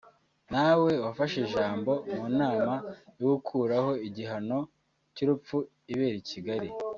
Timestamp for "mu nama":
2.13-2.75